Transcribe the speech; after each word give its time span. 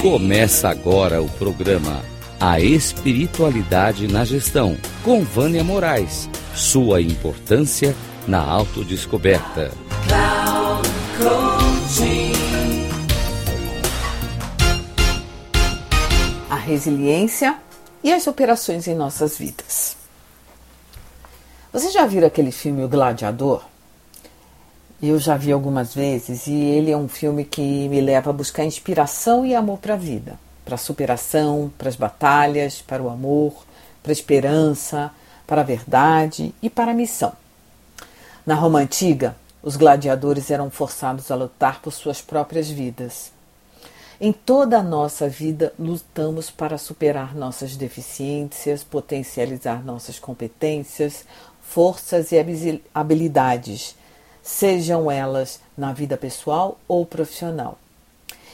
Começa 0.00 0.68
agora 0.68 1.20
o 1.20 1.28
programa 1.28 2.04
A 2.38 2.60
Espiritualidade 2.60 4.06
na 4.06 4.24
Gestão, 4.24 4.78
com 5.02 5.24
Vânia 5.24 5.64
Moraes. 5.64 6.30
Sua 6.54 7.02
importância 7.02 7.96
na 8.24 8.40
autodescoberta. 8.40 9.72
A 16.48 16.54
resiliência 16.54 17.58
e 18.04 18.12
as 18.12 18.28
operações 18.28 18.86
em 18.86 18.94
nossas 18.94 19.36
vidas. 19.36 19.96
Você 21.72 21.90
já 21.90 22.06
viu 22.06 22.24
aquele 22.24 22.52
filme 22.52 22.84
O 22.84 22.88
Gladiador? 22.88 23.64
Eu 25.00 25.16
já 25.20 25.36
vi 25.36 25.52
algumas 25.52 25.94
vezes 25.94 26.48
e 26.48 26.52
ele 26.52 26.90
é 26.90 26.96
um 26.96 27.06
filme 27.06 27.44
que 27.44 27.88
me 27.88 28.00
leva 28.00 28.30
a 28.30 28.32
buscar 28.32 28.64
inspiração 28.64 29.46
e 29.46 29.54
amor 29.54 29.78
para 29.78 29.94
a 29.94 29.96
vida, 29.96 30.36
para 30.64 30.74
a 30.74 30.78
superação, 30.78 31.72
para 31.78 31.88
as 31.88 31.94
batalhas, 31.94 32.82
para 32.82 33.00
o 33.00 33.08
amor, 33.08 33.64
para 34.02 34.10
a 34.10 34.12
esperança, 34.12 35.12
para 35.46 35.60
a 35.60 35.64
verdade 35.64 36.52
e 36.60 36.68
para 36.68 36.90
a 36.90 36.94
missão. 36.94 37.32
Na 38.44 38.56
Roma 38.56 38.80
antiga, 38.80 39.36
os 39.62 39.76
gladiadores 39.76 40.50
eram 40.50 40.68
forçados 40.68 41.30
a 41.30 41.36
lutar 41.36 41.80
por 41.80 41.92
suas 41.92 42.20
próprias 42.20 42.68
vidas. 42.68 43.30
Em 44.20 44.32
toda 44.32 44.78
a 44.78 44.82
nossa 44.82 45.28
vida, 45.28 45.72
lutamos 45.78 46.50
para 46.50 46.76
superar 46.76 47.36
nossas 47.36 47.76
deficiências, 47.76 48.82
potencializar 48.82 49.84
nossas 49.84 50.18
competências, 50.18 51.24
forças 51.62 52.32
e 52.32 52.80
habilidades 52.92 53.94
sejam 54.42 55.10
elas 55.10 55.60
na 55.76 55.92
vida 55.92 56.16
pessoal 56.16 56.78
ou 56.86 57.04
profissional. 57.04 57.78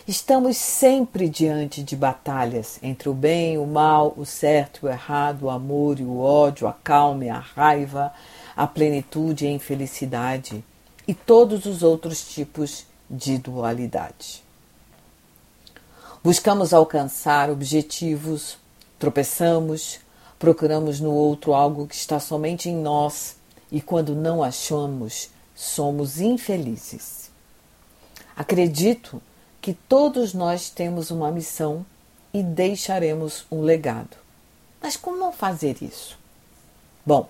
Estamos 0.06 0.58
sempre 0.58 1.28
diante 1.30 1.82
de 1.82 1.96
batalhas 1.96 2.78
entre 2.82 3.08
o 3.08 3.14
bem, 3.14 3.56
o 3.56 3.66
mal, 3.66 4.12
o 4.18 4.26
certo 4.26 4.80
e 4.82 4.86
o 4.86 4.90
errado, 4.90 5.44
o 5.44 5.50
amor 5.50 5.98
e 5.98 6.04
o 6.04 6.20
ódio, 6.20 6.68
a 6.68 6.74
calma 6.74 7.24
e 7.24 7.30
a 7.30 7.38
raiva, 7.38 8.12
a 8.54 8.66
plenitude 8.66 9.46
e 9.46 9.48
a 9.48 9.52
infelicidade 9.52 10.62
e 11.08 11.14
todos 11.14 11.64
os 11.64 11.82
outros 11.82 12.22
tipos 12.22 12.84
de 13.08 13.38
dualidade. 13.38 14.42
Buscamos 16.22 16.72
alcançar 16.72 17.50
objetivos, 17.50 18.58
tropeçamos, 18.98 20.00
procuramos 20.38 21.00
no 21.00 21.12
outro 21.12 21.54
algo 21.54 21.86
que 21.86 21.94
está 21.94 22.20
somente 22.20 22.68
em 22.68 22.76
nós 22.76 23.36
e 23.72 23.80
quando 23.80 24.14
não 24.14 24.42
achamos, 24.42 25.30
somos 25.54 26.20
infelizes. 26.20 27.30
Acredito 28.36 29.22
que 29.60 29.72
todos 29.72 30.34
nós 30.34 30.68
temos 30.68 31.10
uma 31.10 31.30
missão 31.30 31.86
e 32.32 32.42
deixaremos 32.42 33.46
um 33.50 33.62
legado. 33.62 34.16
Mas 34.82 34.96
como 34.96 35.32
fazer 35.32 35.82
isso? 35.82 36.18
Bom, 37.06 37.28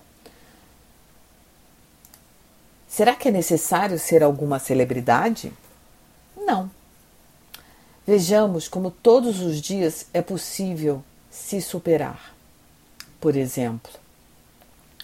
será 2.87 3.15
que 3.15 3.29
é 3.29 3.31
necessário 3.31 3.99
ser 3.99 4.23
alguma 4.23 4.57
celebridade? 4.59 5.53
Não. 6.35 6.69
Vejamos 8.05 8.67
como 8.67 8.91
todos 8.91 9.39
os 9.39 9.61
dias 9.61 10.07
é 10.13 10.21
possível 10.21 11.03
se 11.29 11.61
superar. 11.61 12.33
Por 13.19 13.35
exemplo, 13.35 13.91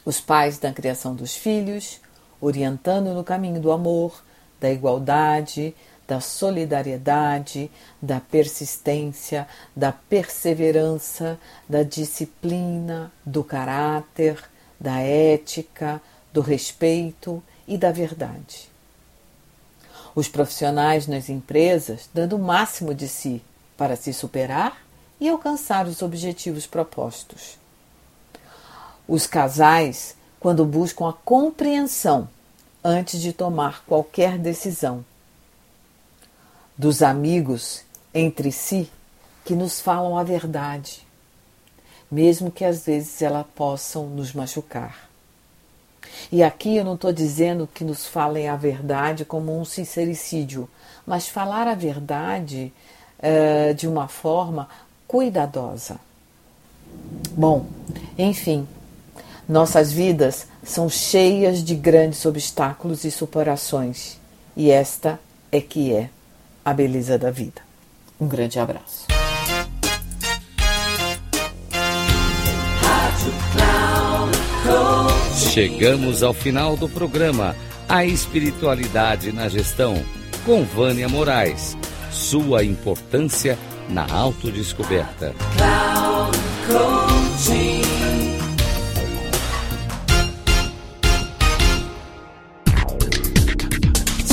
os 0.04 0.20
pais 0.20 0.58
da 0.58 0.74
criação 0.74 1.16
dos 1.16 1.36
filhos, 1.36 2.00
orientando 2.42 3.14
no 3.14 3.24
caminho 3.24 3.62
do 3.62 3.72
amor, 3.72 4.24
da 4.60 4.70
igualdade, 4.70 5.74
da 6.08 6.20
solidariedade, 6.20 7.72
da 8.02 8.20
persistência, 8.20 9.48
da 9.74 9.94
perseverança, 9.94 11.40
da 11.70 11.84
disciplina, 11.84 13.12
do 13.26 13.44
caráter, 13.44 14.44
da 14.78 15.00
ética, 15.00 16.02
do 16.34 16.42
respeito 16.42 17.42
e 17.68 17.78
da 17.78 17.92
verdade. 17.92 18.70
Os 20.14 20.28
profissionais 20.28 21.08
nas 21.08 21.30
empresas 21.30 22.10
dando 22.14 22.36
o 22.36 22.40
máximo 22.40 22.94
de 22.94 23.08
si 23.08 23.42
para 23.78 23.96
se 23.96 24.12
superar 24.12 24.82
e 25.20 25.30
alcançar 25.30 25.88
os 25.88 26.02
objetivos 26.02 26.68
propostos. 26.68 27.58
Os 29.08 29.26
casais 29.26 30.16
quando 30.42 30.66
buscam 30.66 31.08
a 31.08 31.14
compreensão 31.14 32.28
antes 32.84 33.22
de 33.22 33.32
tomar 33.32 33.86
qualquer 33.86 34.40
decisão. 34.40 35.06
Dos 36.76 37.04
amigos 37.04 37.84
entre 38.12 38.52
si 38.52 38.90
que 39.46 39.54
nos 39.54 39.80
falam 39.80 40.18
a 40.18 40.24
verdade, 40.24 41.06
mesmo 42.12 42.52
que 42.52 42.66
às 42.66 42.88
vezes 42.88 43.22
elas 43.22 43.46
possam 43.56 44.08
nos 44.08 44.34
machucar. 44.34 45.12
E 46.32 46.42
aqui 46.42 46.76
eu 46.76 46.84
não 46.84 46.96
estou 46.96 47.14
dizendo 47.14 47.70
que 47.72 47.84
nos 47.84 48.08
falem 48.08 48.50
a 48.50 48.56
verdade 48.56 49.24
como 49.24 49.58
um 49.58 49.64
sincericídio, 49.64 50.68
mas 51.06 51.28
falar 51.28 51.68
a 51.68 51.76
verdade 51.76 52.74
uh, 53.20 53.76
de 53.76 53.88
uma 53.88 54.08
forma 54.08 54.68
cuidadosa. 55.08 56.00
Bom, 57.32 57.68
enfim, 58.18 58.68
nossas 59.52 59.92
vidas 59.92 60.48
são 60.64 60.90
cheias 60.90 61.62
de 61.62 61.76
grandes 61.76 62.26
obstáculos 62.26 63.04
e 63.04 63.12
superações, 63.12 64.18
e 64.56 64.72
esta 64.72 65.20
é 65.52 65.60
que 65.60 65.94
é 65.94 66.10
a 66.64 66.74
beleza 66.74 67.18
da 67.18 67.30
vida. 67.30 67.62
Um 68.18 68.28
grande 68.28 68.60
abraço. 68.60 69.08
Chegamos 75.52 76.24
ao 76.24 76.34
final 76.34 76.78
do 76.78 76.88
programa 76.88 77.54
A 77.90 78.06
Espiritualidade 78.06 79.34
na 79.34 79.50
Gestão, 79.50 80.02
com 80.46 80.64
Vânia 80.64 81.10
Moraes. 81.10 81.76
Sua 82.10 82.64
importância 82.64 83.60
na 83.90 84.10
autodescoberta. 84.10 85.36